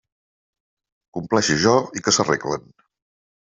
[1.19, 2.69] Compleixi jo, i que s'arreglen.